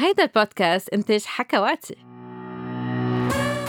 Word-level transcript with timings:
هيدا 0.00 0.22
البودكاست 0.22 0.88
إنتاج 0.88 1.24
حكواتي. 1.24 1.96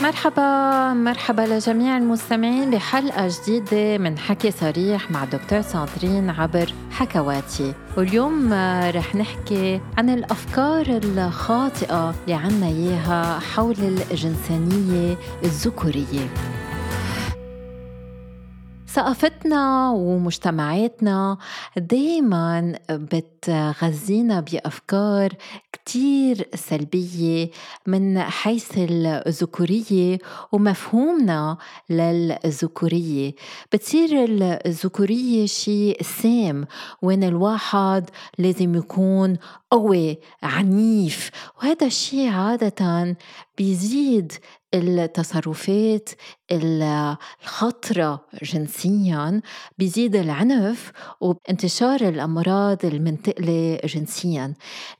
مرحبا 0.02 0.92
مرحبا 0.94 1.42
لجميع 1.42 1.96
المستمعين 1.96 2.70
بحلقة 2.70 3.28
جديدة 3.28 3.98
من 3.98 4.18
حكي 4.18 4.50
صريح 4.50 5.10
مع 5.10 5.24
دكتور 5.24 5.60
ساندرين 5.60 6.30
عبر 6.30 6.74
حكواتي. 6.90 7.74
واليوم 7.96 8.52
رح 8.94 9.14
نحكي 9.14 9.80
عن 9.98 10.10
الأفكار 10.10 10.86
الخاطئة 10.88 12.14
اللي 12.22 12.34
عنا 12.34 12.66
إياها 12.66 13.38
حول 13.38 13.76
الجنسانية 14.10 15.16
الذكورية. 15.44 16.28
ثقافتنا 18.92 19.90
ومجتمعاتنا 19.90 21.38
دايما 21.76 22.78
بتغذينا 22.90 24.40
بأفكار 24.40 25.32
كتير 25.72 26.48
سلبية 26.54 27.50
من 27.86 28.20
حيث 28.20 28.70
الذكورية 28.76 30.18
ومفهومنا 30.52 31.56
للذكورية. 31.90 33.34
بتصير 33.72 34.24
الذكورية 34.66 35.46
شيء 35.46 36.02
سام 36.02 36.66
وين 37.02 37.24
الواحد 37.24 38.10
لازم 38.38 38.74
يكون 38.74 39.36
قوي 39.70 40.18
عنيف. 40.42 41.30
وهذا 41.58 41.86
الشيء 41.86 42.28
عادة 42.28 43.16
بيزيد 43.58 44.32
التصرفات 44.74 46.08
الخطرة 46.52 48.24
جنسيا 48.42 49.40
بيزيد 49.78 50.16
العنف 50.16 50.92
وانتشار 51.20 52.00
الأمراض 52.00 52.84
المنتقلة 52.84 53.80
جنسيا. 53.84 54.54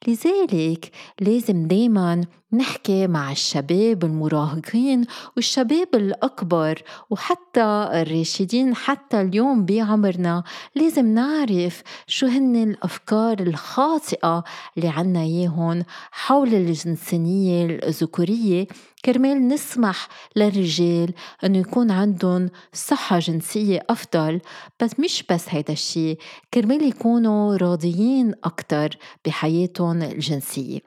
لذلك 0.08 0.90
لازم 1.20 1.66
دايما 1.66 2.24
نحكي 2.52 3.06
مع 3.06 3.32
الشباب 3.32 4.04
المراهقين 4.04 5.04
والشباب 5.36 5.88
الأكبر 5.94 6.82
وحتى 7.10 7.88
الراشدين. 7.92 8.74
حتى 8.74 9.20
اليوم 9.20 9.64
بعمرنا 9.64 10.42
لازم 10.74 11.06
نعرف 11.14 11.82
شو 12.06 12.26
هن 12.26 12.56
الأفكار 12.56 13.40
الخاطئة 13.40 14.44
اللي 14.76 14.88
عنا 14.88 15.22
إياهم 15.22 15.84
حول 16.10 16.54
الجنسانية 16.54 17.66
الذكورية. 17.66 18.66
كرمال 19.04 19.48
نسمح 19.48 20.08
للرجال 20.36 21.12
أنه 21.44 21.58
يكون 21.58 21.90
عندهم 21.90 22.50
صحة 22.72 23.18
جنسية 23.18 23.86
أفضل 23.90 24.40
بس 24.82 25.00
مش 25.00 25.24
بس 25.30 25.44
هيدا 25.48 25.72
الشيء 25.72 26.18
كرمال 26.54 26.82
يكونوا 26.82 27.56
راضيين 27.56 28.34
أكتر 28.44 28.96
بحياتهم 29.26 30.02
الجنسية. 30.02 30.80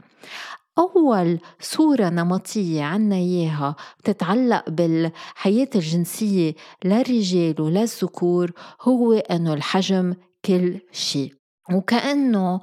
أول 0.77 1.39
صورة 1.59 2.09
نمطية 2.09 2.83
عنا 2.83 3.15
إياها 3.15 3.75
بتتعلق 3.99 4.69
بالحياة 4.69 5.69
الجنسية 5.75 6.55
للرجال 6.85 7.61
وللذكور 7.61 8.51
هو 8.81 9.13
إنه 9.13 9.53
الحجم 9.53 10.13
كل 10.45 10.79
شيء 10.91 11.33
وكأنه 11.71 12.61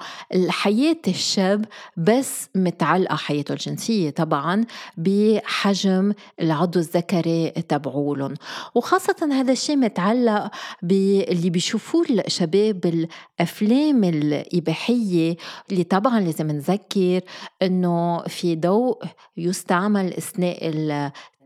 حياة 0.48 0.96
الشاب 1.08 1.64
بس 1.96 2.48
متعلقة 2.54 3.16
حياته 3.16 3.52
الجنسية 3.52 4.10
طبعا 4.10 4.64
بحجم 4.96 6.12
العضو 6.40 6.78
الذكري 6.78 7.50
تبعولن 7.50 8.34
وخاصة 8.74 9.28
هذا 9.32 9.52
الشيء 9.52 9.76
متعلق 9.76 10.50
باللي 10.82 11.50
بيشوفوه 11.50 12.06
الشباب 12.10 12.80
بالأفلام 12.80 14.04
الإباحية 14.04 15.36
اللي 15.70 15.84
طبعا 15.84 16.20
لازم 16.20 16.50
نذكر 16.50 17.20
إنه 17.62 18.22
في 18.22 18.56
ضوء 18.56 19.02
يستعمل 19.36 20.14
أثناء 20.14 20.68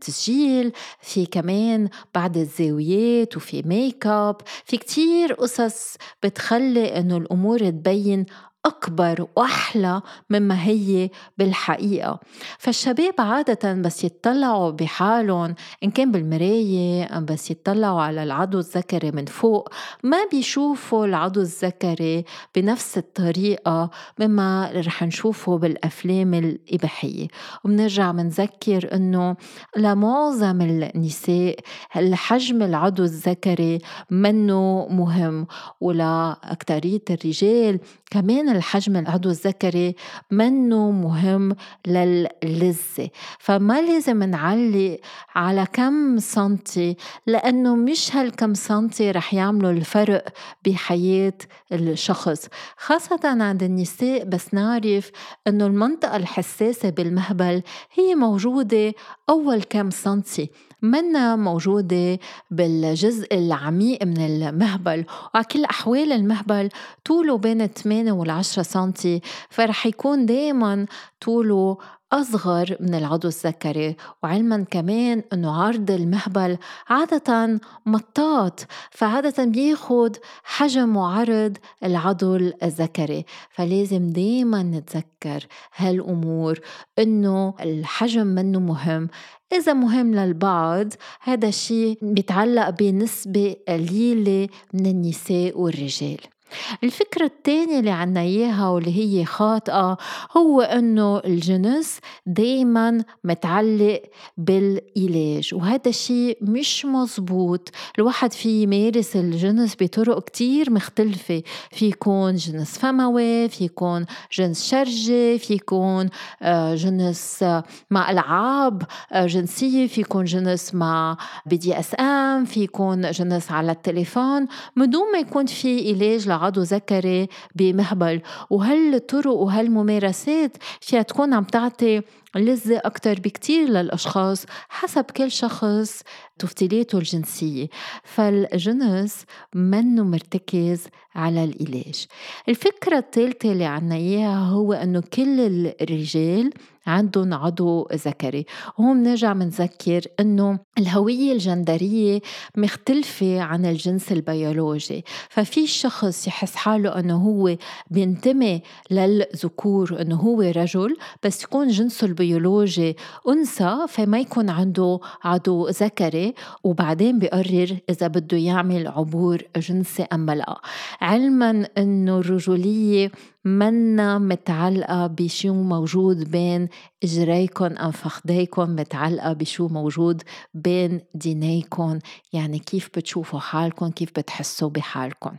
تسجيل 0.01 0.71
في 1.01 1.25
كمان 1.25 1.89
بعض 2.15 2.37
الزاويات 2.37 3.37
وفي 3.37 3.61
ميك 3.61 4.07
اب 4.07 4.37
في 4.65 4.77
كتير 4.77 5.33
قصص 5.33 5.95
بتخلي 6.23 6.99
إنه 6.99 7.17
الأمور 7.17 7.69
تبين 7.69 8.25
أكبر 8.65 9.27
وأحلى 9.35 10.01
مما 10.29 10.63
هي 10.63 11.09
بالحقيقة. 11.37 12.19
فالشباب 12.59 13.13
عادة 13.19 13.73
بس 13.73 14.03
يتطلعوا 14.03 14.71
بحالهم 14.71 15.55
إن 15.83 15.91
كان 15.91 16.11
بالمراية 16.11 17.17
أم 17.17 17.25
بس 17.25 17.51
يتطلعوا 17.51 18.01
على 18.01 18.23
العضو 18.23 18.59
الذكري 18.59 19.11
من 19.11 19.25
فوق. 19.25 19.69
ما 20.03 20.17
بيشوفوا 20.31 21.05
العضو 21.05 21.41
الذكري 21.41 22.25
بنفس 22.55 22.97
الطريقة 22.97 23.89
مما 24.19 24.71
رح 24.75 25.03
نشوفه 25.03 25.57
بالأفلام 25.57 26.33
الإباحية. 26.33 27.27
وبنرجع 27.63 28.11
منذكر 28.11 28.93
إنه 28.93 29.35
لمعظم 29.77 30.61
النساء 30.61 31.59
الحجم 31.95 32.63
العضو 32.63 33.03
الذكري 33.03 33.79
منه 34.09 34.87
مهم. 34.89 35.47
ولأكترية 35.81 37.01
الرجال 37.09 37.79
كمان 38.11 38.54
الحجم 38.55 38.97
العضو 38.97 39.29
الذكري 39.29 39.95
منه 40.31 40.91
مهم 40.91 41.55
للذة. 41.87 43.09
فما 43.39 43.81
لازم 43.81 44.23
نعلق 44.23 44.99
على 45.35 45.67
كم 45.73 46.19
سنتي؟ 46.19 46.97
لأنه 47.27 47.75
مش 47.75 48.15
هالكم 48.15 48.53
سنتي 48.53 49.11
رح 49.11 49.33
يعملوا 49.33 49.71
الفرق 49.71 50.25
بحياة 50.65 51.37
الشخص. 51.71 52.47
خاصة 52.77 53.19
عند 53.23 53.63
النساء 53.63 54.23
بس 54.23 54.53
نعرف 54.53 55.11
أنه 55.47 55.65
المنطقة 55.65 56.15
الحساسة 56.15 56.89
بالمهبل 56.89 57.61
هي 57.93 58.15
موجودة 58.15 58.93
أول 59.29 59.63
كم 59.63 59.89
سنتي. 59.89 60.49
منا 60.81 61.35
موجودة 61.35 62.19
بالجزء 62.51 63.27
العميق 63.37 64.03
من 64.03 64.25
المهبل. 64.25 65.05
وعلى 65.33 65.45
كل 65.51 65.63
أحوال 65.65 66.11
المهبل 66.11 66.69
طوله 67.05 67.37
بين 67.37 67.67
8 67.67 68.11
وال 68.11 68.29
10 68.29 68.63
سنتي 68.63 69.21
فرح 69.49 69.85
يكون 69.85 70.25
دايما 70.25 70.85
طوله 71.21 71.77
أصغر 72.11 72.77
من 72.79 72.95
العضو 72.95 73.27
الذكري 73.27 73.95
وعلما 74.23 74.65
كمان 74.71 75.23
أنه 75.33 75.51
عرض 75.51 75.91
المهبل 75.91 76.57
عادة 76.89 77.59
مطاط 77.85 78.67
فعادة 78.91 79.45
بياخد 79.45 80.17
حجم 80.43 80.97
وعرض 80.97 81.57
العضو 81.83 82.35
الذكري 82.35 83.25
فلازم 83.51 84.09
دايما 84.09 84.63
نتذكر 84.63 85.47
هالأمور 85.75 86.59
أنه 86.99 87.53
الحجم 87.61 88.27
منه 88.27 88.59
مهم. 88.59 89.09
إذا 89.53 89.73
مهم 89.73 90.15
للبعض 90.15 90.93
هذا 91.21 91.47
الشيء 91.47 91.97
بيتعلق 92.01 92.69
بنسبة 92.69 93.55
قليلة 93.67 94.47
من 94.73 94.85
النساء 94.85 95.59
والرجال. 95.59 96.34
الفكرة 96.83 97.25
الثانية 97.25 97.79
اللي 97.79 97.91
عنا 97.91 98.21
إياها 98.21 98.69
واللي 98.69 98.97
هي 98.97 99.25
خاطئة 99.25 99.97
هو 100.37 100.61
إنه 100.61 101.17
الجنس 101.19 101.99
دايما 102.25 103.03
متعلق 103.23 104.01
بالعلاج 104.37 105.53
وهذا 105.53 105.89
الشيء 105.89 106.37
مش 106.41 106.85
مزبوط 106.85 107.69
الواحد 107.99 108.33
في 108.33 108.63
يمارس 108.63 109.15
الجنس 109.15 109.75
بطرق 109.81 110.23
كتير 110.23 110.71
مختلفة 110.71 111.43
في 111.71 111.85
يكون 111.85 112.35
جنس 112.35 112.77
فموي 112.77 113.49
في 113.49 113.63
يكون 113.63 114.05
جنس 114.31 114.69
شرجي 114.69 115.39
في 115.39 115.53
يكون 115.53 116.09
آه، 116.41 116.75
جنس 116.75 117.45
مع 117.91 118.11
ألعاب 118.11 118.83
آه، 119.11 119.25
جنسية 119.25 119.87
في 119.87 120.01
يكون 120.01 120.25
جنس 120.25 120.75
مع 120.75 121.17
BDSM 121.45 122.45
في 122.45 122.63
يكون 122.63 123.11
جنس 123.11 123.51
على 123.51 123.71
التليفون. 123.71 124.47
من 124.75 124.89
دون 124.89 125.11
ما 125.11 125.19
يكون 125.19 125.45
في 125.45 125.93
إيلاج 125.93 126.27
عضو 126.45 126.61
ذكري 126.61 127.27
بمهبل. 127.55 128.21
وهالطرق 128.49 129.33
وهالممارسات 129.33 130.57
فيها 130.81 131.01
تكون 131.01 131.33
عم 131.33 131.43
تعطي 131.43 132.01
لذة 132.35 132.81
أكتر 132.85 133.19
بكتير 133.19 133.69
للأشخاص 133.69 134.45
حسب 134.69 135.03
كل 135.03 135.31
شخص 135.31 136.01
تفضيلاته 136.39 136.97
الجنسية. 136.97 137.67
فالجنس 138.03 139.25
منه 139.55 140.03
مرتكز 140.03 140.87
على 141.15 141.43
الإيلاج 141.43 142.05
الفكرة 142.49 142.97
الثالثة 142.97 143.51
اللي 143.51 143.65
عنا 143.65 143.95
إياها 143.95 144.45
هو 144.45 144.73
أنه 144.73 145.03
كل 145.13 145.39
الرجال 145.81 146.53
عندهم 146.87 147.33
عضو 147.33 147.87
ذكري. 147.93 148.45
وهون 148.79 149.03
بنرجع 149.03 149.33
بنذكر 149.33 150.01
إنه 150.19 150.59
الهوية 150.77 151.31
الجندرية 151.31 152.19
مختلفة 152.57 153.41
عن 153.41 153.65
الجنس 153.65 154.11
البيولوجي. 154.11 155.03
ففي 155.29 155.67
شخص 155.67 156.27
يحس 156.27 156.55
حاله 156.55 156.99
إنه 156.99 157.15
هو 157.17 157.57
بينتمي 157.89 158.61
للذكور 158.91 160.01
إنه 160.01 160.15
هو 160.15 160.41
رجل 160.41 160.97
بس 161.23 161.43
يكون 161.43 161.67
جنسه 161.67 162.07
البيولوجي 162.07 162.24
بيولوجي 162.25 162.95
أنثى 163.29 163.85
فما 163.89 164.19
يكون 164.19 164.49
عنده 164.49 164.99
عضو 165.23 165.67
ذكري 165.69 166.33
وبعدين 166.63 167.19
بيقرر 167.19 167.77
إذا 167.89 168.07
بده 168.07 168.37
يعمل 168.37 168.87
عبور 168.87 169.41
جنسي 169.57 170.03
أم 170.03 170.29
لا. 170.29 170.61
علما 171.01 171.67
أنه 171.77 172.19
الرجولية 172.19 173.11
منا 173.45 174.17
متعلقة 174.17 175.07
بشو 175.07 175.53
موجود 175.53 176.31
بين 176.31 176.69
إجريكم 177.03 177.65
أم 177.65 177.91
فخديكم 177.91 178.75
متعلقة 178.75 179.33
بشو 179.33 179.67
موجود 179.67 180.21
بين 180.53 181.01
دينيكم 181.15 181.99
يعني 182.33 182.59
كيف 182.59 182.89
بتشوفوا 182.97 183.39
حالكم 183.39 183.89
كيف 183.89 184.09
بتحسوا 184.09 184.69
بحالكم 184.69 185.37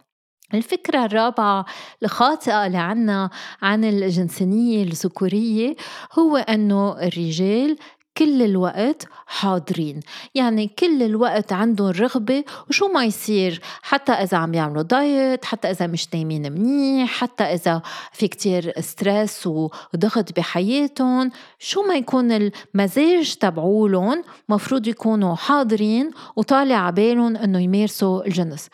الفكرة 0.55 1.05
الرابعة 1.05 1.65
الخاطئة 2.03 2.67
اللي 2.67 2.79
عنا 2.79 3.31
عن 3.63 3.85
الجنسانية 3.85 4.83
الذكورية 4.83 5.77
هو 6.19 6.37
أنه 6.37 7.07
الرجال 7.07 7.77
كل 8.17 8.43
الوقت 8.43 9.07
حاضرين. 9.27 10.01
يعني 10.35 10.71
كل 10.79 11.03
الوقت 11.03 11.53
عندهم 11.53 11.91
رغبة 11.91 12.45
وشو 12.69 12.89
ما 12.89 13.05
يصير. 13.05 13.61
حتى 13.83 14.13
إذا 14.13 14.39
عم 14.39 14.55
يعملوا 14.55 14.83
diet 14.83 15.44
حتى 15.45 15.71
إذا 15.71 15.87
مش 15.87 16.15
نايمين 16.15 16.53
منيح 16.53 17.11
حتى 17.11 17.45
إذا 17.45 17.83
في 18.13 18.29
كتير 18.29 18.81
stress 18.81 19.47
وضغط 19.47 20.37
بحياتهم 20.37 21.31
شو 21.59 21.83
ما 21.83 21.95
يكون 21.95 22.33
المزاج 22.33 23.35
تبعولن 23.35 24.23
مفروض 24.49 24.87
يكونوا 24.87 25.35
حاضرين 25.35 26.11
وطالع 26.37 26.77
عبالهم 26.87 27.37
إنه 27.37 27.61
يمارسوا 27.61 28.27
الجنس. 28.27 28.69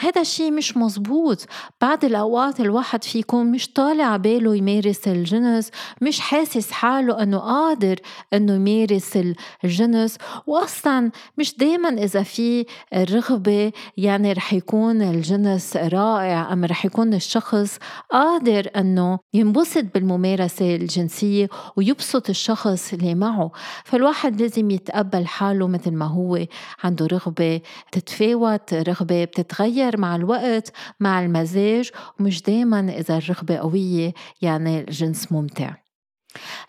هذا 0.00 0.20
الشيء 0.20 0.50
مش 0.50 0.76
مزبوط 0.76 1.46
بعد 1.80 2.04
الأوقات 2.04 2.60
الواحد 2.60 3.04
في 3.04 3.18
يكون 3.18 3.46
مش 3.46 3.72
طالع 3.72 4.16
باله 4.16 4.56
يمارس 4.56 5.08
الجنس 5.08 5.70
مش 6.00 6.20
حاسس 6.20 6.70
حاله 6.70 7.22
أنه 7.22 7.38
قادر 7.38 7.96
أنه 8.34 8.54
يمارس 8.54 9.18
الجنس 9.64 10.16
وأصلا 10.46 11.10
مش 11.38 11.56
دايما 11.56 11.88
إذا 11.88 12.22
في 12.22 12.66
رغبة 12.94 13.72
يعني 13.96 14.32
رح 14.32 14.52
يكون 14.52 15.02
الجنس 15.02 15.76
رائع 15.76 16.52
أم 16.52 16.64
رح 16.64 16.84
يكون 16.84 17.14
الشخص 17.14 17.78
قادر 18.10 18.70
أنه 18.76 19.18
ينبسط 19.34 19.84
بالممارسة 19.94 20.76
الجنسية 20.76 21.48
ويبسط 21.76 22.28
الشخص 22.28 22.92
اللي 22.92 23.14
معه. 23.14 23.50
فالواحد 23.84 24.42
لازم 24.42 24.70
يتقبل 24.70 25.26
حاله 25.26 25.68
مثل 25.68 25.90
ما 25.90 26.06
هو. 26.06 26.46
عنده 26.84 27.06
رغبة 27.06 27.60
تتفاوت 27.92 28.74
رغبة 28.74 29.24
بتتغير. 29.24 29.89
بتتغير 29.90 30.00
مع 30.00 30.16
الوقت 30.16 30.72
مع 31.00 31.22
المزاج 31.22 31.90
ومش 32.20 32.42
دايما 32.42 32.80
إذا 32.80 33.16
الرغبة 33.16 33.56
قوية 33.56 34.14
يعني 34.42 34.80
الجنس 34.80 35.32
ممتع. 35.32 35.74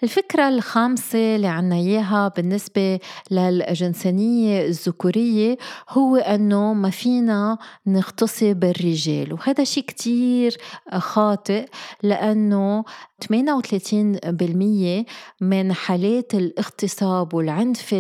الفكرة 0.04 0.50
الخامسة 0.50 1.36
اللي 1.36 1.48
عنا 1.48 1.76
إياها 1.76 2.28
بالنسبة 2.28 3.00
للجنسانية 3.32 4.66
الذكورية 4.66 5.58
هو 5.90 6.16
أنه 6.16 6.74
ما 6.74 6.90
فينا 6.90 7.58
نغتصب 7.88 8.64
الرجال 8.64 9.34
وهذا 9.34 9.64
شيء 9.64 9.84
كتير 9.84 10.58
خاطئ 10.98 11.66
لأنه 12.04 12.84
38% 13.24 15.06
من 15.42 15.74
حالات 15.74 16.36
الاغتصاب 16.36 17.34
والعنف 17.34 17.96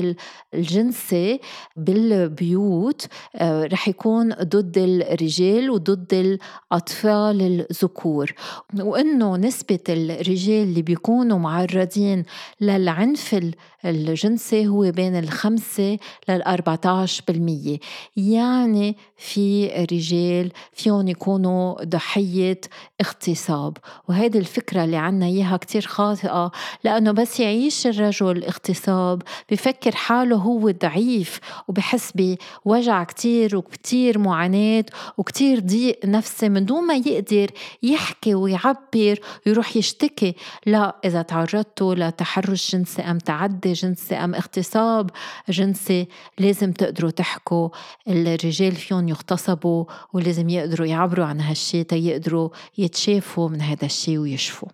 الجنسي 0.53 1.39
بالبيوت 1.75 3.07
آه، 3.35 3.65
رح 3.65 3.87
يكون 3.87 4.33
ضد 4.33 4.77
الرجال 4.77 5.69
وضد 5.69 6.13
الأطفال 6.13 7.65
الذكور. 7.71 8.33
وإنه 8.79 9.37
نسبة 9.37 9.79
الرجال 9.89 10.63
اللي 10.63 10.81
بيكونوا 10.81 11.39
معرضين 11.39 12.23
للعنف 12.61 13.35
الجنسي 13.85 14.67
هو 14.67 14.91
بين 14.91 15.15
الخمسة 15.15 15.97
عشر 16.85 17.23
بالمية. 17.27 17.77
يعني 18.17 18.97
في 19.17 19.67
رجال 19.91 20.51
فيهم 20.73 21.07
يكونوا 21.07 21.83
ضحية 21.83 22.61
اغتصاب. 23.01 23.77
وهذه 24.09 24.37
الفكرة 24.37 24.83
اللي 24.83 24.97
عنا 24.97 25.25
إياها 25.25 25.57
كتير 25.57 25.81
خاطئة 25.81 26.51
لأنه 26.83 27.11
بس 27.11 27.39
يعيش 27.39 27.87
الرجل 27.87 28.43
اغتصاب 28.43 29.21
بفكر 29.51 29.95
حاله 29.95 30.35
هو 30.35 30.71
ضعيف 30.71 31.39
وبحس 31.67 32.13
بوجع 32.65 33.03
كتير 33.03 33.57
وكتير 33.57 34.19
معاناة 34.19 34.85
وكتير 35.17 35.59
ضيق 35.59 36.05
نفسي. 36.05 36.49
من 36.49 36.65
دون 36.65 36.87
ما 36.87 36.93
يقدر 36.93 37.47
يحكي 37.83 38.35
ويعبر 38.35 39.19
ويروح 39.47 39.77
يشتكي 39.77 40.35
لا 40.65 40.95
إذا 41.05 41.21
تعرضتوا 41.21 41.95
لتحرش 41.95 42.75
جنسي 42.75 43.01
أم 43.01 43.17
تعدي 43.17 43.70
جنسي 43.73 44.15
أم 44.15 44.35
اغتصاب 44.35 45.09
جنسي 45.49 46.07
لازم 46.39 46.71
تقدروا 46.71 47.11
تحكوا. 47.11 47.69
الرجال 48.07 48.75
فيهم 48.75 49.09
يغتصبوا 49.09 49.85
ولازم 50.13 50.49
يقدروا 50.49 50.87
يعبروا 50.87 51.25
عن 51.25 51.41
هالشي 51.41 51.83
تيقدروا 51.83 52.49
يتشافوا 52.77 53.49
من 53.49 53.61
هذا 53.61 53.85
الشي 53.85 54.17
ويشفوا. 54.17 54.69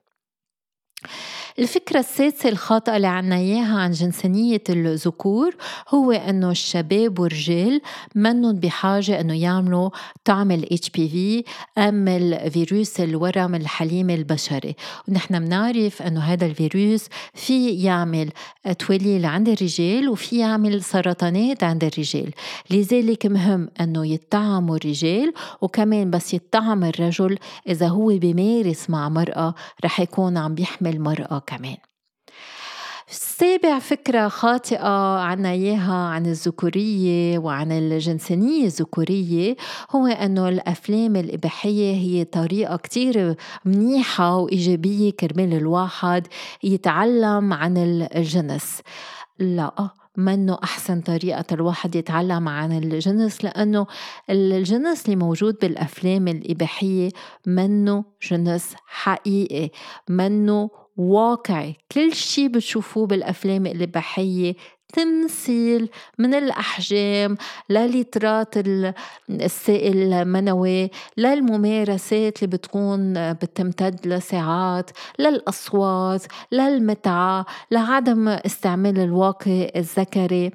الفكرة 1.60 2.00
السادسة 2.00 2.50
الخاطئة 2.50 2.96
اللي 2.96 3.08
عنا 3.08 3.36
إياها 3.36 3.80
عن 3.80 3.92
جنسانية 3.92 4.64
الذكور 4.70 5.56
هو 5.90 6.12
إنه 6.12 6.52
الشباب 6.52 7.20
والرجال 7.20 7.82
منن 8.16 8.60
بحاجة 8.60 9.22
إنه 9.22 9.42
يعملوا 9.42 9.90
طعم 10.26 10.52
ال 10.52 10.66
HPV 10.86 11.44
أم 11.78 12.08
الفيروس 12.08 13.00
الورم 13.00 13.56
الحليم 13.56 14.10
البشري. 14.10 14.76
ونحن 15.08 15.46
بنعرف 15.46 16.02
إنه 16.02 16.20
هذا 16.20 16.46
الفيروس 16.46 17.06
في 17.34 17.70
يعمل 17.70 18.30
توليل 18.80 19.26
عند 19.26 19.50
الرجال 19.50 20.10
وفي 20.10 20.40
يعمل 20.40 20.84
سرطانات 20.84 21.64
عند 21.64 21.84
الرجال. 21.84 22.32
لذلك 22.70 23.26
مهم 23.26 23.70
إنه 23.82 24.08
يطعموا 24.08 24.76
الرجال 24.76 25.34
وكمان 25.62 26.10
بس 26.10 26.34
يطعم 26.34 26.84
الرجل 26.84 27.38
إذا 27.70 27.88
هو 27.88 28.08
بيمارس 28.08 28.90
مع 28.90 29.10
مرأة 29.10 29.56
رح 29.86 30.00
يكون 30.00 30.38
عم 30.38 30.56
بيحمل 30.56 31.02
مرأة 31.02 31.47
كمان. 31.48 31.78
السابع 33.10 33.80
فكرة 33.80 34.28
خاطئة 34.28 35.20
عنا 35.20 35.52
إياها 35.52 35.94
عن 35.94 36.26
الذكورية 36.26 37.38
وعن 37.38 37.72
الجنسانية 37.72 38.66
الذكورية 38.66 39.56
هو 39.92 40.08
أنه 40.08 40.50
الأفلام 40.50 41.16
الإباحية 41.16 41.94
هي 41.94 42.24
طريقة 42.24 42.78
كتير 42.78 43.36
منيحة 43.66 44.38
وإيجابية 44.38 45.12
كرمال 45.12 45.54
الواحد 45.54 46.28
يتعلم 46.64 47.54
عن 47.54 47.78
الجنس. 47.78 48.82
لا 49.40 49.90
منه 50.18 50.58
أحسن 50.64 51.02
طريقة 51.02 51.46
الواحد 51.52 51.96
يتعلم 51.96 52.50
عن 52.50 52.78
الجنس 52.78 53.44
لأنه 53.44 53.88
الجنس 54.30 55.06
اللي 55.06 55.16
موجود 55.16 55.58
بالأفلام 55.62 56.28
الإباحية 56.28 57.10
منه 57.46 58.06
جنس 58.32 58.76
حقيقي 58.88 59.70
منه 60.10 60.70
واقعي. 60.98 61.76
كل 61.92 62.14
شي 62.14 62.48
بتشوفوه 62.48 63.08
بالأفلام 63.08 63.66
الإباحية 63.66 64.56
تمثيل 64.94 65.90
من 66.18 66.34
الأحجام 66.34 67.38
لليترات 67.70 68.54
السائل 69.30 70.14
المنوي 70.14 70.90
للممارسات 71.18 72.44
اللي 72.44 72.58
بتكون 72.58 73.34
بتمتد 73.34 74.08
لساعات 74.08 74.90
للأصوات 75.20 76.24
للمتعة 76.52 77.46
لعدم 77.72 78.28
استعمال 78.28 79.00
الواقي 79.00 79.68
الذكري. 79.76 80.52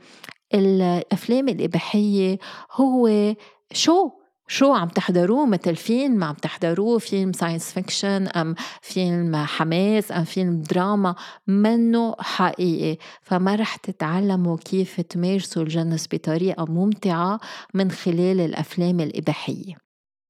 الأفلام 0.55 1.49
الإباحية 1.49 2.39
هو 2.73 3.35
شو؟ 3.73 4.22
شو 4.53 4.73
عم 4.73 4.89
تحضروه؟ 4.89 5.47
مثل 5.47 5.77
فيلم 5.77 6.25
عم 6.25 6.35
تحضروه؟ 6.35 6.99
فيلم 6.99 7.33
science 7.33 7.73
fiction 7.73 8.29
أم 8.29 8.55
فيلم 8.83 9.37
حماس 9.37 10.13
أم 10.13 10.25
فيلم 10.25 10.63
دراما؟ 10.63 11.15
منه 11.47 12.15
حقيقي. 12.21 12.99
فما 13.23 13.55
رح 13.55 13.77
تتعلموا 13.77 14.57
كيف 14.57 15.01
تمارسوا 15.01 15.63
الجنس 15.63 16.09
بطريقة 16.13 16.65
ممتعة 16.65 17.41
من 17.75 17.91
خلال 17.91 18.41
الأفلام 18.41 19.01
الإباحية. 19.01 19.82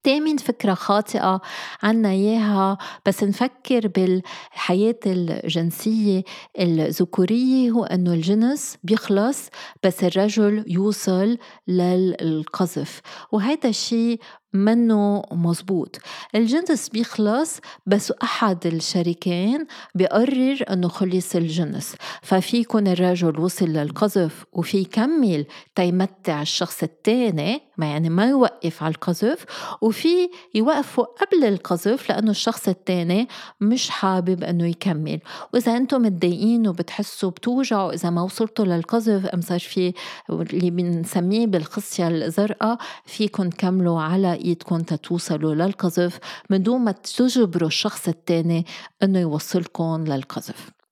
تامن 0.03 0.37
فكرة 0.37 0.73
خاطئة 0.73 1.41
عنا 1.83 2.09
إياها 2.09 2.77
بس 3.05 3.23
نفكر 3.23 3.87
بالحياة 3.87 4.99
الجنسية 5.05 6.23
الذكورية 6.59 7.71
هو 7.71 7.83
أنه 7.83 8.13
الجنس 8.13 8.77
بيخلص 8.83 9.49
بس 9.83 10.03
الرجل 10.03 10.63
يوصل 10.67 11.37
للقذف. 11.67 13.01
وهذا 13.31 13.69
الشيء 13.69 14.19
منه 14.53 15.23
مزبوط. 15.31 15.97
الجنس 16.35 16.89
بيخلص 16.89 17.59
بس 17.85 18.11
أحد 18.23 18.65
الشريكين 18.67 19.67
بيقرر 19.95 20.65
أنه 20.69 20.87
خلص 20.87 21.35
الجنس. 21.35 21.95
ففي 22.21 22.57
يكون 22.57 22.87
الرجل 22.87 23.39
وصل 23.39 23.65
للقذف 23.65 24.45
وفي 24.53 24.77
يكمل 24.77 25.45
تيمتع 25.75 26.41
الشخص 26.41 26.83
الثاني 26.83 27.61
ما 27.77 27.85
يعني 27.85 28.09
ما 28.09 28.25
يوقف 28.25 28.83
على 28.83 28.91
القذف 28.91 29.45
وفي 29.81 30.29
يوقفوا 30.55 31.03
قبل 31.03 31.43
القذف 31.43 32.09
لأنه 32.09 32.31
الشخص 32.31 32.67
الثاني 32.67 33.27
مش 33.61 33.89
حابب 33.89 34.43
أنه 34.43 34.67
يكمل. 34.67 35.19
وإذا 35.53 35.77
أنتم 35.77 36.01
متضايقين 36.01 36.67
وبتحسوا 36.67 37.29
بتوجعوا 37.29 37.93
إذا 37.93 38.09
ما 38.09 38.21
وصلتوا 38.21 38.65
للقذف 38.65 39.25
أم 39.25 39.41
صار 39.41 39.59
في 39.59 39.93
اللي 40.29 40.69
بنسميه 40.71 41.47
بالخصية 41.47 42.07
الزرقاء 42.07 42.77
فيكم 43.05 43.49
تكملوا 43.49 44.01
على 44.01 44.33
إيدكم 44.33 44.79
تتوصلوا 44.79 45.55
للقذف 45.55 46.19
من 46.49 46.63
دون 46.63 46.81
ما 46.81 46.91
تجبروا 46.91 47.67
الشخص 47.67 48.07
الثاني 48.07 48.65
أنه 49.03 49.19
يوصلكم 49.19 50.03
للقذف. 50.07 50.82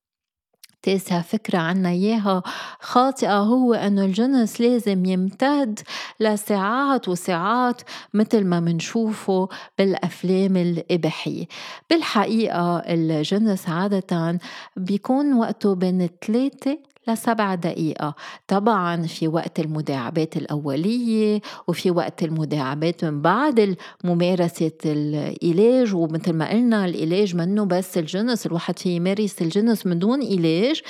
تاسع 0.84 1.22
فكرة 1.22 1.58
عنا 1.58 1.90
إياها 1.90 2.44
خاطئة 2.80 3.38
هو 3.38 3.74
أنه 3.74 4.06
الجنس 4.06 4.62
لازم 4.62 5.06
يمتد 5.06 5.80
لساعات 6.20 7.10
وساعات 7.10 7.82
مثل 8.14 8.44
ما 8.46 8.60
منشوفه 8.60 9.50
بالأفلام 9.78 10.58
الإباحية. 10.58 11.46
بالحقيقة 11.90 12.78
الجنس 12.78 13.70
عادة 13.70 14.40
بيكون 14.78 15.34
وقته 15.34 15.76
بين 15.76 16.10
ثلاثة 16.28 16.78
لسبع 17.08 17.56
دقيقة. 17.56 18.16
طبعا 18.48 19.02
في 19.02 19.28
وقت 19.28 19.60
المداعبات 19.60 20.38
الأولية 20.38 21.42
وفي 21.68 21.92
وقت 21.92 22.24
المداعبات 22.24 23.06
من 23.06 23.22
بعد 23.22 23.76
ممارسة 24.04 24.72
العلاج 24.86 25.96
ومثل 25.96 26.34
ما 26.34 26.50
قلنا 26.50 26.86
العلاج 26.86 27.36
منه 27.36 27.66
بس 27.66 27.98
الجنس 27.98 28.46
الواحد 28.46 28.80
في 28.80 28.90
يمارس 28.90 29.42
الجنس 29.42 29.86
من 29.86 30.00
دون 30.00 30.24
علاج 30.24 30.82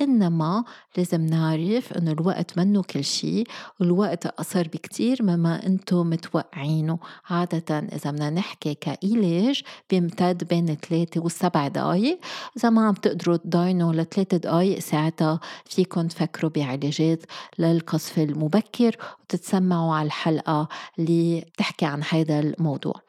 إنما 0.00 0.64
لازم 0.96 1.26
نعرف 1.26 1.92
إنه 1.92 2.12
الوقت 2.12 2.58
منه 2.58 2.82
كل 2.82 3.04
شيء 3.04 3.46
والوقت 3.80 4.26
أقصر 4.26 4.62
بكتير 4.62 5.22
مما 5.22 5.66
أنتم 5.66 6.10
متوقعينه. 6.10 6.98
عادة 7.30 7.78
إذا 7.78 8.10
بدنا 8.10 8.30
نحكي 8.30 8.74
كعلاج 8.74 9.62
بيمتد 9.90 10.44
بين 10.44 10.66
ثلاثة 10.66 11.20
والسبع 11.20 11.68
دقايق. 11.68 12.20
إذا 12.56 12.70
ما 12.70 12.86
عم 12.86 12.94
تقدروا 12.94 13.36
تضاينوا 13.36 13.92
لثلاث 13.92 14.34
دقايق 14.34 14.78
ساعتها 14.78 15.40
فيكم 15.64 16.08
تفكروا 16.08 16.50
بعلاجات 16.50 17.22
للقصف 17.58 18.18
المبكر 18.18 18.96
وتتسمعوا 19.20 19.94
على 19.94 20.06
الحلقة 20.06 20.68
اللي 20.98 21.40
بتحكي 21.40 21.86
عن 21.86 22.02
هذا 22.10 22.40
الموضوع. 22.40 23.03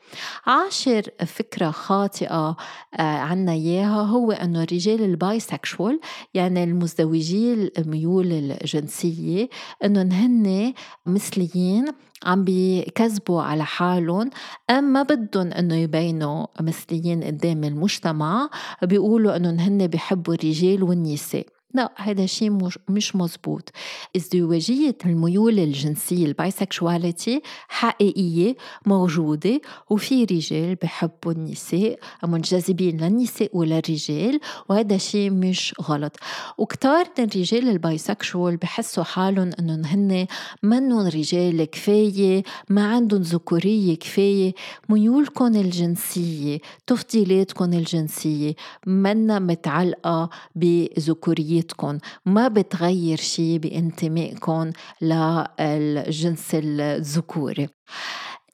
عاشر 0.45 1.09
فكرة 1.25 1.71
خاطئة 1.71 2.57
آه، 3.00 3.01
عنا 3.01 3.51
إياها 3.51 4.01
هو 4.01 4.31
أنه 4.31 4.63
الرجال 4.63 5.03
ال 5.03 5.14
bisexual 5.14 6.00
يعني 6.33 6.63
المزدوجي 6.63 7.71
الميول 7.77 8.31
الجنسية 8.31 9.50
أنه 9.83 10.01
هن 10.01 10.74
مثليين 11.05 11.85
عم 12.25 12.43
بيكذبوا 12.43 13.41
على 13.41 13.65
حالهم 13.65 14.29
أم 14.69 14.83
ما 14.83 15.03
بدهم 15.03 15.51
إنه 15.51 15.75
يبينوا 15.75 16.45
مثليين 16.62 17.24
قدام 17.24 17.63
المجتمع 17.63 18.50
بيقولوا 18.83 19.35
إنهم 19.35 19.59
هن 19.59 19.88
بيحبوا 19.88 20.33
الرجال 20.33 20.83
والنساء. 20.83 21.54
لا 21.75 21.91
هذا 21.96 22.25
مش, 22.41 22.79
مش 22.89 23.15
مزبوط. 23.15 23.72
ازدواجية 24.15 24.98
الميول 25.05 25.60
الجنسية 25.60 26.25
ال 26.25 26.35
bisexuality 26.35 27.41
حقيقية 27.67 28.55
موجودة 28.86 29.62
وفي 29.89 30.24
رجال 30.24 30.75
بحبوا 30.75 31.32
النساء 31.32 32.00
منجذبين 32.24 32.98
للنساء 32.98 33.50
وللرجال 33.53 34.39
وهذا 34.70 34.98
شيء 34.98 35.32
مش 35.32 35.74
غلط. 35.82 36.15
وكتار 36.58 37.05
من 37.20 37.25
الرجال 37.25 37.70
البايسكشوال 37.70 38.58
بحسوا 38.58 39.03
حالهم 39.03 39.51
إنهم 39.60 39.86
هن 39.86 40.27
منهم 40.63 41.08
رجال 41.08 41.63
كفاية 41.63 42.44
ما 42.70 42.88
عندهم 42.88 43.22
ذكورية 43.22 43.96
كفاية. 43.96 44.53
ميولكم 44.89 45.55
الجنسية 45.55 46.60
تفضيلاتكم 46.88 47.74
الجنسية 47.74 48.55
منا 48.88 49.39
متعلقة 49.39 50.29
بذكورية 50.55 51.64
شخصيتكم 51.65 51.98
ما 52.25 52.48
بتغير 52.48 53.17
شيء 53.17 53.57
بانتمائكم 53.57 54.72
للجنس 55.01 56.50
الذكوري. 56.53 57.67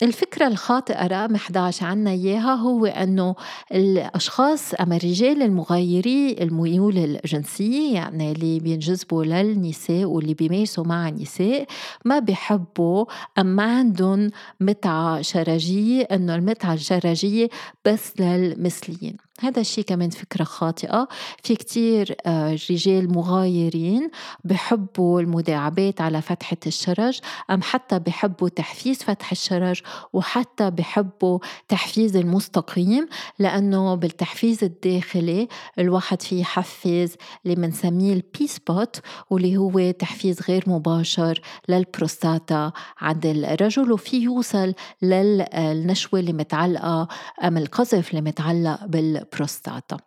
الفكرة 0.04 0.48
الخاطئة 0.48 1.08
رقم 1.08 1.36
11 1.36 1.86
عنا 1.86 2.12
إياها 2.12 2.56
هو 2.56 2.86
أنه 2.86 3.36
الأشخاص 3.72 4.74
أما 4.74 4.96
الرجال 4.96 5.42
المغيري 5.42 6.36
الميول 6.42 6.98
الجنسية 6.98 7.94
يعني 7.94 8.32
اللي 8.32 8.60
بينجذبوا 8.60 9.24
للنساء 9.24 10.06
واللي 10.06 10.34
بيمارسوا 10.34 10.84
مع 10.84 11.10
النساء 11.10 11.66
ما 12.06 12.20
بيحبوا 12.20 13.06
أم 13.40 13.46
ما 13.46 13.78
عندهم 13.78 14.30
متعة 14.60 15.22
شرجية 15.22 16.02
أنه 16.02 16.36
المتعة 16.36 16.74
الشرجية 16.74 17.50
بس 17.86 18.20
للمثليين. 18.20 19.18
هذا 19.42 19.62
الشيء 19.62 19.84
كمان 19.84 20.10
فكرة 20.10 20.44
خاطئة. 20.44 21.08
في 21.44 21.56
كتير 21.56 22.16
آه، 22.26 22.58
رجال 22.70 23.14
مغايرين 23.14 24.12
بحبوا 24.44 25.22
المداعبات 25.22 26.02
على 26.02 26.22
فتحة 26.22 26.58
الشرج 26.68 27.20
أم 27.52 27.62
حتى 27.62 28.00
بحبوا 28.00 28.50
تحفيز 28.50 29.04
فتح 29.04 29.32
الشرج 29.32 29.82
وحتى 30.14 30.72
بحبوا 30.72 31.40
تحفيز 31.68 32.16
المستقيم 32.16 33.08
لأنه 33.40 33.96
بالتحفيز 33.96 34.64
الداخلي 34.64 35.48
الواحد 35.80 36.22
فيه 36.22 36.42
يحفز 36.42 37.16
اللي 37.46 37.56
بنسميه 37.56 38.14
ال 38.14 38.48
P-spot 38.48 39.00
واللي 39.30 39.58
هو 39.58 39.92
تحفيز 39.92 40.42
غير 40.50 40.64
مباشر 40.68 41.42
للبروستاتا 41.70 42.72
عند 42.98 43.26
الرجل 43.26 43.92
وفي 43.92 44.18
يوصل 44.18 44.74
للنشوة 45.02 46.20
اللي 46.20 46.34
متعلقة 46.34 47.08
أم 47.44 47.58
القذف 47.58 48.10
اللي 48.10 48.22
متعلق 48.22 48.86
بال 48.86 49.26
البروستاتا. 49.34 49.98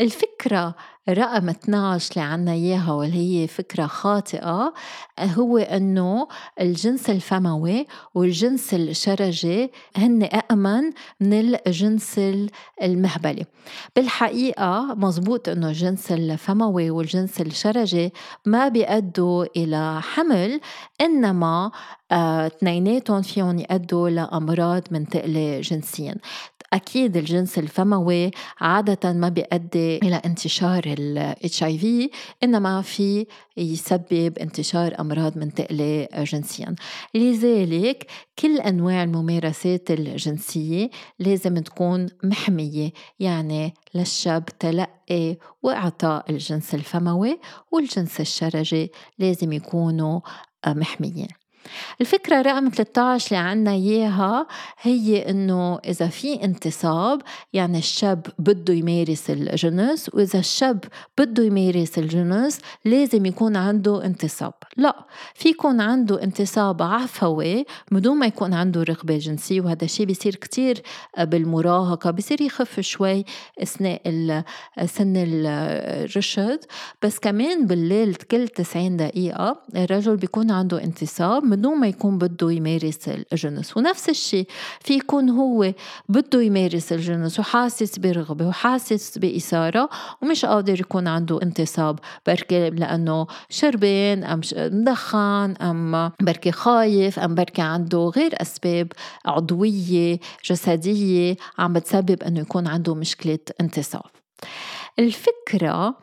الفكرة 0.00 0.74
رقم 1.08 1.48
12 1.48 2.10
اللي 2.12 2.22
عنا 2.28 2.52
إياها 2.52 2.92
واللي 2.92 3.42
هي 3.42 3.46
فكرة 3.46 3.86
خاطئة 3.86 4.72
هو 5.20 5.58
أنه 5.58 6.28
الجنس 6.60 7.10
الفموي 7.10 7.86
والجنس 8.14 8.74
الشرجي 8.74 9.70
هن 9.96 10.22
أأمن 10.22 10.82
من 11.20 11.56
الجنس 11.66 12.20
المهبلي. 12.82 13.44
بالحقيقة 13.96 14.94
مزبوط 14.94 15.48
أنه 15.48 15.68
الجنس 15.68 16.12
الفموي 16.12 16.90
والجنس 16.90 17.40
الشرجي 17.40 18.12
ما 18.46 18.68
بيأدوا 18.68 19.44
إلى 19.56 20.00
حمل 20.02 20.60
إنما 21.00 21.70
آه، 22.12 22.46
اثنيناتهم 22.46 23.22
فيهم 23.22 23.58
يأدوا 23.58 24.10
لأمراض 24.10 24.82
منتقلة 24.90 25.60
جنسيا. 25.60 26.14
أكيد 26.72 27.16
الجنس 27.16 27.58
الفموي 27.58 28.30
عادة 28.60 29.12
ما 29.12 29.28
بيؤدي 29.28 29.96
إلى 29.96 30.14
انتشار 30.24 30.82
ال 30.86 31.34
HIV 31.46 31.86
إنما 32.42 32.82
في 32.82 33.26
يسبب 33.56 34.38
انتشار 34.38 35.00
أمراض 35.00 35.38
منتقلة 35.38 36.08
جنسيا. 36.16 36.74
لذلك 37.14 38.06
كل 38.38 38.58
أنواع 38.58 39.02
الممارسات 39.02 39.90
الجنسية 39.90 40.90
لازم 41.18 41.58
تكون 41.58 42.06
محمية 42.24 42.92
يعني 43.20 43.74
للشاب 43.94 44.44
تلقي 44.44 45.36
وإعطاء 45.62 46.30
الجنس 46.30 46.74
الفموي 46.74 47.38
والجنس 47.72 48.20
الشرجي 48.20 48.92
لازم 49.18 49.52
يكونوا 49.52 50.20
محميين. 50.66 51.39
الفكرة 52.00 52.42
رقم 52.42 52.68
13 52.68 53.26
اللي 53.26 53.48
عنا 53.48 53.70
إياها 53.70 54.46
هي 54.80 55.30
إنه 55.30 55.78
إذا 55.78 56.06
في 56.08 56.44
انتصاب 56.44 57.22
يعني 57.52 57.78
الشاب 57.78 58.26
بده 58.38 58.74
يمارس 58.74 59.30
الجنس 59.30 60.10
وإذا 60.14 60.38
الشاب 60.38 60.84
بده 61.18 61.44
يمارس 61.44 61.98
الجنس 61.98 62.58
لازم 62.84 63.26
يكون 63.26 63.56
عنده 63.56 64.04
انتصاب. 64.04 64.54
لا 64.76 65.06
في 65.34 65.48
يكون 65.48 65.80
عنده 65.80 66.22
انتصاب 66.22 66.82
عفوي 66.82 67.64
بدون 67.92 68.16
ما 68.16 68.26
يكون 68.26 68.54
عنده 68.54 68.82
رغبة 68.82 69.18
جنسية 69.18 69.60
وهذا 69.60 69.84
الشيء 69.84 70.06
بيصير 70.06 70.34
كتير 70.34 70.82
بالمراهقة 71.18 72.10
بيصير 72.10 72.42
يخف 72.42 72.80
شوي 72.80 73.24
أثناء 73.62 74.00
سن 74.86 75.12
الرشد. 75.16 76.60
بس 77.02 77.18
كمان 77.18 77.66
بالليل 77.66 78.14
كل 78.14 78.48
90 78.48 78.96
دقيقة 78.96 79.62
الرجل 79.76 80.16
بيكون 80.16 80.50
عنده 80.50 80.84
انتصاب 80.84 81.49
من 81.50 81.60
دون 81.60 81.78
ما 81.78 81.86
يكون 81.86 82.18
بده 82.18 82.52
يمارس 82.52 83.08
الجنس 83.08 83.76
ونفس 83.76 84.08
الشيء 84.08 84.46
في 84.80 84.94
يكون 84.94 85.30
هو 85.30 85.72
بده 86.08 86.42
يمارس 86.42 86.92
الجنس 86.92 87.40
وحاسس 87.40 87.98
برغبة 87.98 88.48
وحاسس 88.48 89.18
بإثارة 89.18 89.88
ومش 90.22 90.44
قادر 90.44 90.80
يكون 90.80 91.08
عنده 91.08 91.42
انتصاب 91.42 91.98
بركي 92.26 92.70
لأنه 92.70 93.26
شربان 93.48 94.24
أم 94.24 94.40
مدخن 94.56 95.54
أم 95.60 96.12
بركي 96.20 96.52
خايف 96.52 97.18
أم 97.18 97.34
بركي 97.34 97.62
عنده 97.62 98.12
غير 98.16 98.42
أسباب 98.42 98.92
عضوية 99.24 100.18
جسدية 100.44 101.36
عم 101.58 101.72
بتسبب 101.72 102.22
أنه 102.22 102.40
يكون 102.40 102.66
عنده 102.66 102.94
مشكلة 102.94 103.38
انتصاب. 103.60 104.10
الفكرة 104.98 105.94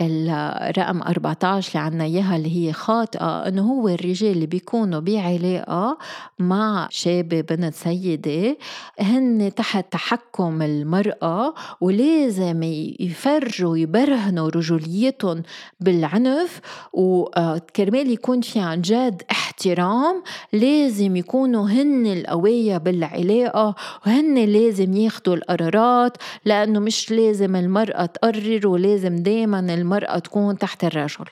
الرقم 0.00 1.02
14 1.02 1.68
اللي 1.68 1.86
عنا 1.86 2.04
إياها 2.04 2.36
اللي 2.36 2.56
هي 2.68 2.72
خاطئة 2.72 3.48
إنه 3.48 3.62
هو 3.62 3.88
الرجال 3.88 4.32
اللي 4.32 4.46
بيكونوا 4.46 5.00
بعلاقة 5.00 5.98
مع 6.38 6.88
شابة 6.90 7.40
بنت 7.40 7.74
سيدة. 7.74 8.56
هن 9.00 9.52
تحت 9.56 9.92
تحكم 9.92 10.62
المرأة 10.62 11.54
ولازم 11.80 12.62
يفرجوا 13.00 13.76
يبرهنوا 13.76 14.48
رجوليتهم 14.48 15.42
بالعنف. 15.80 16.60
وكرمال 16.92 18.10
يكون 18.10 18.40
في 18.40 18.60
عن 18.60 18.80
جد 18.80 19.22
احترام 19.30 20.22
لازم 20.52 21.16
يكونوا 21.16 21.68
هن 21.68 22.06
القوية 22.06 22.76
بالعلاقة 22.78 23.74
وهن 24.06 24.34
لازم 24.38 24.92
ياخدوا 24.96 25.34
القرارات 25.34 26.16
لأنه 26.44 26.80
مش 26.80 27.10
لازم 27.10 27.56
المرأة 27.56 28.06
تقرر 28.06 28.68
ولازم 28.68 29.16
دايما 29.16 29.60
المرأة 29.84 30.18
تكون 30.18 30.58
تحت 30.58 30.84
الرجل. 30.84 31.24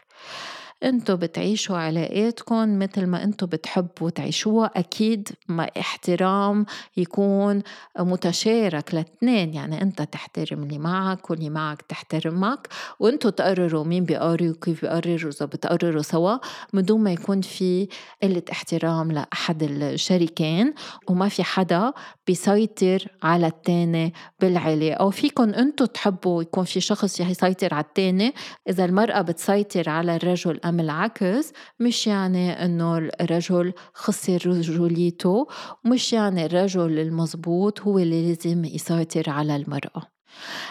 انتو 0.85 1.17
بتعيشوا 1.17 1.77
علاقاتكم 1.77 2.79
مثل 2.79 3.07
ما 3.07 3.25
انتو 3.25 3.47
بتحبوا 3.47 4.11
تعيشوها. 4.11 4.71
أكيد 4.77 5.29
مع 5.49 5.69
احترام 5.81 6.67
يكون 6.97 7.63
متشارك 7.99 8.95
للاثنين 8.95 9.55
يعني 9.55 9.83
انت 9.83 10.03
تحترم 10.03 10.63
اللي 10.63 10.79
معك 10.79 11.31
واللي 11.31 11.51
معك 11.51 11.83
تحترمك 11.83 12.69
وانتو 13.01 13.29
تقرروا 13.29 13.85
مين 13.85 14.05
بيقرر 14.05 14.51
وكيف 14.51 14.83
بيقرر 14.83 15.27
واذا 15.27 15.47
بتقرروا 15.47 16.03
سوا. 16.03 16.39
من 16.73 16.83
دون 16.83 17.01
ما 17.01 17.13
يكون 17.13 17.41
في 17.41 17.89
قلة 18.23 18.43
احترام 18.53 19.13
لأحد 19.13 19.63
الشريكين 19.63 20.75
وما 21.09 21.29
في 21.29 21.45
حدا 21.45 21.93
بيسيطر 22.27 23.07
على 23.23 23.47
التاني 23.47 24.13
بالعلاقة 24.41 25.05
وفيكم 25.05 25.55
انتو 25.55 25.85
تحبوا 25.85 26.43
يكون 26.43 26.65
في 26.65 26.81
شخص 26.81 27.21
يسيطر 27.21 27.75
على 27.75 27.85
التاني. 27.85 28.35
إذا 28.69 28.85
المرأة 28.85 29.23
بتسيطر 29.23 29.91
على 29.91 30.17
الرجل 30.17 30.61
أم 30.73 30.81
العكس 30.81 31.53
مش 31.81 32.07
يعني 32.07 32.65
إنه 32.65 32.99
الرجل 32.99 33.73
خسر 33.95 34.47
رجوليته 34.47 35.47
مش 35.85 36.13
يعني 36.13 36.47
الرجل 36.47 36.99
المزبوط 36.99 37.81
هو 37.81 37.99
اللي 37.99 38.29
لازم 38.29 38.65
يسيطر 38.65 39.31
على 39.31 39.57
المرأة. 39.57 40.03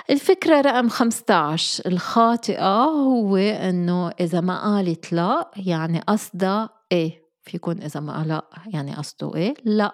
الفكرة 0.09 0.61
رقم 0.61 0.89
15 0.89 1.83
الخاطئة 1.85 2.83
هو 2.83 3.37
إنه 3.37 4.09
إذا 4.09 4.41
ما 4.41 4.63
قالت 4.63 5.13
لا 5.13 5.51
يعني 5.55 5.99
قصدها 5.99 6.69
إيه؟ 6.91 7.21
فيكون 7.43 7.81
إذا 7.81 7.99
ما 7.99 8.17
قال 8.17 8.27
لا 8.27 8.45
يعني 8.73 8.95
قصده 8.95 9.35
إيه؟ 9.35 9.53
لا. 9.65 9.91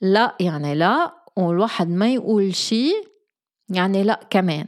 لا 0.00 0.36
يعني 0.40 0.74
لا 0.74 1.14
والواحد 1.36 1.88
ما 1.88 2.08
يقول 2.14 2.54
شي 2.54 2.92
يعني 3.68 4.02
لا 4.02 4.20
كمان. 4.30 4.66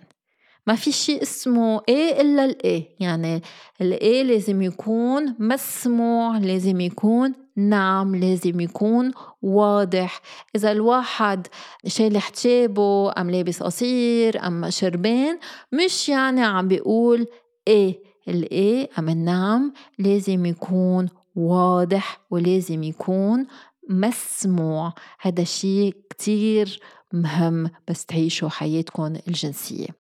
ما 0.67 0.75
في 0.75 0.93
شيء 0.93 1.23
اسمه 1.23 1.81
إيه 1.89 2.21
إلا 2.21 2.45
الايه 2.45 2.89
يعني 3.01 3.43
الايه 3.81 4.23
لازم 4.23 4.63
يكون 4.63 5.35
مسموع 5.39 6.39
لازم 6.39 6.81
يكون 6.81 7.35
نعم 7.57 8.17
لازم 8.17 8.61
يكون 8.61 9.13
واضح. 9.43 10.21
إذا 10.57 10.73
الواحد 10.73 11.47
شايل 11.87 12.19
حجابه 12.19 13.13
أم 13.19 13.31
لابس 13.31 13.63
قصير 13.63 14.47
أم 14.47 14.71
شربان 14.71 15.39
مش 15.73 16.09
يعني 16.09 16.45
عم 16.45 16.69
بيقول 16.69 17.27
إيه 17.69 17.99
الإيه 18.29 18.91
أم 18.99 19.09
النعم 19.09 19.73
لازم 19.99 20.47
يكون 20.47 21.09
واضح 21.37 22.21
ولازم 22.31 22.83
يكون 22.83 23.47
مسموع. 23.91 24.93
هذا 25.21 25.45
شيء 25.45 25.97
كتير 26.11 26.81
مهم 27.13 27.71
بس 27.89 28.07
تعيشوا 28.07 28.49
حياتكم 28.49 29.17
الجنسية. 29.29 30.06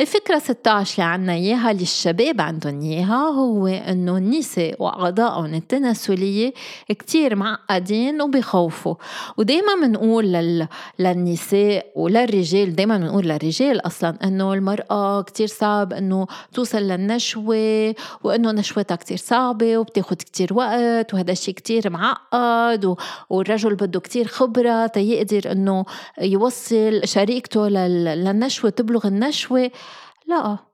الفكرة 0.00 0.38
16 0.38 0.94
اللي 1.02 1.12
عنا 1.12 1.32
إياها 1.32 1.70
اللي 1.70 1.82
الشباب 1.82 2.40
عندهم 2.40 2.80
إياها 2.80 3.28
هو 3.28 3.66
إنه 3.66 4.16
النساء 4.16 4.82
وأعضائهم 4.82 5.54
التناسلية 5.54 6.52
كتير 6.88 7.36
معقدين 7.36 8.22
وبخوفوا. 8.22 8.94
ودايما 9.36 9.74
بنقول 9.82 10.24
لل... 10.24 10.68
للنساء 10.98 11.86
وللرجال 11.94 12.76
دايما 12.76 12.98
بنقول 12.98 13.24
للرجال 13.28 13.86
أصلا 13.86 14.16
إنه 14.24 14.54
المرأة 14.54 15.22
كتير 15.22 15.46
صعب 15.46 15.92
إنه 15.92 16.26
توصل 16.54 16.78
للنشوة 16.78 17.94
وإنه 18.24 18.52
نشوتها 18.52 18.96
كتير 18.96 19.16
صعبة 19.16 19.78
وبتاخد 19.78 20.16
كتير 20.16 20.54
وقت 20.54 21.14
وهذا 21.14 21.32
الشيء 21.32 21.54
كتير 21.54 21.90
معقد 21.90 22.84
و... 22.84 22.96
والرجل 23.30 23.74
بده 23.74 24.00
كتير 24.00 24.26
خبرة 24.26 24.86
تيقدر 24.86 25.52
إنه 25.52 25.84
يوصل 26.20 27.00
شريكته 27.04 27.68
لل... 27.68 28.04
للنشوة 28.04 28.70
تبلغ 28.70 29.06
النشوة. 29.06 29.39
نشوة 29.40 29.70
لا. 30.26 30.69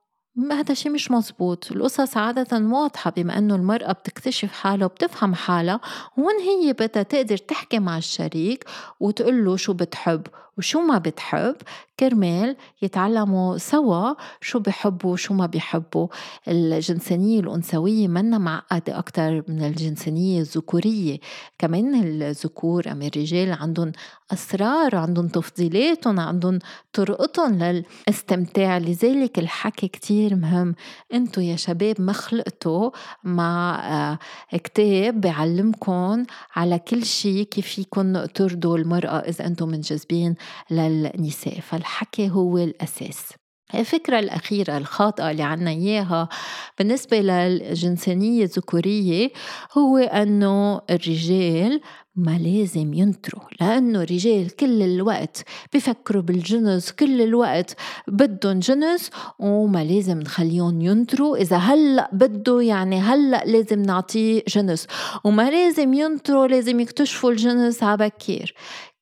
هذا 0.51 0.73
شيء 0.73 0.91
مش 0.91 1.11
مزبوط. 1.11 1.71
القصص 1.71 2.17
عادة 2.17 2.57
واضحة 2.67 3.11
بما 3.11 3.37
أنه 3.37 3.55
المرأة 3.55 3.91
بتكتشف 3.91 4.51
حالها 4.51 4.85
وبتفهم 4.85 5.35
حالها. 5.35 5.79
هون 6.19 6.33
هي 6.39 6.73
بدها 6.73 7.03
تقدر 7.03 7.37
تحكي 7.37 7.79
مع 7.79 7.97
الشريك 7.97 8.65
وتقول 8.99 9.45
له 9.45 9.57
شو 9.57 9.73
بتحب 9.73 10.27
وشو 10.57 10.81
ما 10.81 10.97
بتحب. 10.97 11.55
كرمال 11.99 12.55
يتعلموا 12.81 13.57
سوا 13.57 14.13
شو 14.41 14.59
بحبوا 14.59 15.11
وشو 15.13 15.33
ما 15.33 15.45
بيحبوا. 15.45 16.07
الجنسانية 16.47 17.39
الأنثوية 17.39 18.07
منا 18.07 18.37
معقدة 18.37 18.97
أكتر 18.99 19.43
من 19.47 19.63
الجنسانية 19.63 20.41
الذكورية. 20.41 21.19
كمان 21.59 21.95
الذكور 21.95 22.91
أم 22.91 23.01
الرجال 23.01 23.51
عندهم 23.53 23.91
أسرار 24.33 24.95
عندهم 24.95 25.27
تفضيلاتهم 25.27 26.19
عندهم 26.19 26.59
طرقتهم 26.93 27.63
للاستمتاع. 27.63 28.77
لذلك 28.77 29.39
الحكي 29.39 29.87
كتير 29.87 30.26
مهم. 30.35 30.75
انتو 31.13 31.41
يا 31.41 31.55
شباب 31.55 32.01
ما 32.01 32.13
خلقتوا 32.13 32.91
مع 33.23 33.79
آه، 33.83 34.19
كتاب 34.57 35.21
بيعلمكم 35.21 36.25
على 36.55 36.79
كل 36.79 37.05
شيء 37.05 37.43
كيف 37.43 37.67
فيكم 37.67 38.25
ترضوا 38.25 38.77
المرأة 38.77 39.17
إذا 39.19 39.45
أنتم 39.45 39.69
منجذبين 39.69 40.35
للنساء. 40.71 41.59
فالحكي 41.59 42.29
هو 42.29 42.57
الأساس. 42.57 43.33
الفكرة 43.75 44.19
الأخيرة 44.19 44.77
الخاطئة 44.77 45.31
اللي 45.31 45.43
عنا 45.43 45.71
إياها 45.71 46.29
بالنسبة 46.77 47.19
للجنسانية 47.21 48.43
الذكورية 48.43 49.29
هو 49.77 49.97
أنه 49.97 50.81
الرجال 50.89 51.81
ما 52.17 52.37
لازم 52.37 52.93
ينطروا 52.93 53.43
لأنه 53.61 54.01
الرجال 54.01 54.55
كل 54.55 54.81
الوقت 54.81 55.43
بفكروا 55.73 56.21
بالجنس 56.21 56.91
كل 56.91 57.21
الوقت 57.21 57.75
بدهم 58.07 58.59
جنس 58.59 59.09
وما 59.39 59.83
لازم 59.83 60.19
نخليهم 60.19 60.81
ينطروا 60.81 61.37
إذا 61.37 61.57
هلأ 61.57 62.09
بده 62.13 62.61
يعني 62.61 62.99
هلأ 62.99 63.43
لازم 63.45 63.81
نعطيه 63.81 64.43
جنس. 64.47 64.87
وما 65.23 65.49
لازم 65.49 65.93
ينطروا 65.93 66.47
لازم 66.47 66.79
يكتشفوا 66.79 67.31
الجنس 67.31 67.83
عبكير 67.83 68.53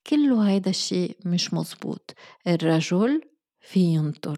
كله 0.08 0.49
هيدا 0.49 0.69
الشيء 0.69 1.17
مش 1.25 1.54
مزبوط. 1.54 2.13
الرجل 2.47 3.21
في 3.65 3.80
ينطر. 3.80 4.38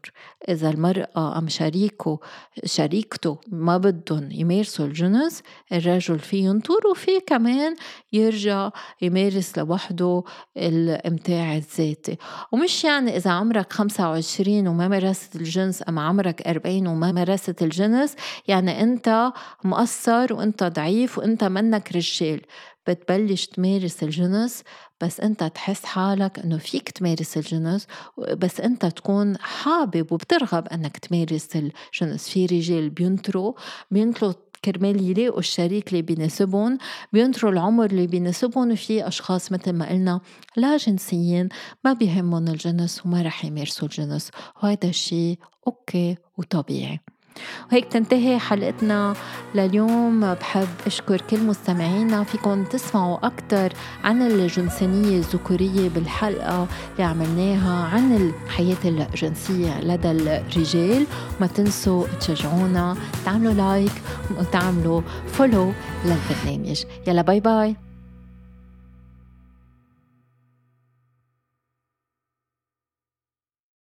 إذا 0.50 0.70
المرأة 0.70 1.38
أم 1.38 1.48
شريكه 1.48 2.20
شريكته 2.66 3.38
ما 3.48 3.78
بدهم 3.78 4.32
يمارسوا 4.32 4.86
الجنس 4.86 5.42
الرجل 5.72 6.20
في 6.20 6.38
ينطر 6.38 6.88
وفي 6.92 7.20
كمان 7.28 7.76
يرجع 8.14 8.70
يمارس 9.02 9.58
لوحده 9.58 10.24
الامتاع 10.58 11.56
الذاتي. 11.56 12.18
ومش 12.52 12.84
يعني 12.84 13.18
إذا 13.18 13.32
عمرك 13.32 13.74
25 13.74 14.68
وما 14.68 14.88
مارست 14.88 15.36
الجنس 15.36 15.84
أم 15.90 16.00
عمرك 16.00 16.48
40 16.48 16.88
وما 16.88 17.12
مارست 17.12 17.62
الجنس 17.62 18.16
يعني 18.48 18.84
أنت 18.84 19.32
مقصر 19.64 20.34
وأنت 20.34 20.64
ضعيف 20.64 21.18
وأنت 21.18 21.44
منك 21.44 21.92
رجال. 21.96 22.42
بتبلش 22.88 23.46
تمارس 23.46 24.04
الجنس 24.04 24.64
بس 25.02 25.20
انت 25.20 25.44
تحس 25.44 25.86
حالك 25.86 26.40
انه 26.40 26.58
فيك 26.58 26.90
تمارس 26.90 27.38
الجنس 27.38 27.88
بس 28.18 28.62
انت 28.62 28.86
تكون 28.86 29.38
حابب 29.38 30.12
وبترغب 30.12 30.68
انك 30.68 30.98
تمارس 30.98 31.50
الجنس 31.56 32.30
في 32.30 32.46
رجال 32.46 32.90
بينطروا 32.90 33.54
بينطروا 33.92 34.34
كرمال 34.66 35.10
يلاقوا 35.10 35.40
الشريك 35.40 35.90
اللي 35.90 36.02
بيناسبهم 36.02 36.78
بينطروا 37.14 37.52
العمر 37.52 37.86
اللي 37.86 38.08
بيناسبهم. 38.08 38.72
وفي 38.72 39.08
أشخاص 39.08 39.52
مثل 39.52 39.74
ما 39.74 39.90
قلنا 39.90 40.22
لا 40.56 40.78
جنسيين 40.78 41.50
ما 41.86 41.94
بيهمهم 41.94 42.48
الجنس 42.48 43.06
وما 43.06 43.22
رح 43.22 43.46
يمارسوا 43.46 43.88
الجنس 43.88 44.32
وهذا 44.64 44.90
الشيء 44.90 45.40
أوكي 45.68 46.18
وطبيعي. 46.38 47.00
وهيك 47.72 47.86
تنتهي 47.86 48.40
حلقتنا 48.40 49.14
لليوم. 49.56 50.34
بحب 50.34 50.68
أشكر 50.86 51.22
كل 51.22 51.40
مستمعينا. 51.40 52.24
فيكم 52.24 52.64
تسمعوا 52.64 53.28
أكثر 53.28 53.74
عن 54.04 54.22
الجنسانية 54.22 55.18
الذكورية 55.18 55.90
بالحلقة 55.90 56.68
اللي 56.92 57.04
عملناها 57.04 57.88
عن 57.94 58.16
الحياة 58.16 58.78
الجنسية 58.86 59.82
لدى 59.82 60.12
الرجال. 60.12 61.06
ما 61.42 61.48
تنسوا 61.48 62.08
تشجعونا 62.20 62.98
تعملوا 63.26 63.54
like 63.54 63.94
وتعملوا 64.40 65.02
follow 65.28 65.74
للبرنامج. 66.06 66.84
يلا 67.08 67.22
bye 67.22 67.40
bye 67.40 67.87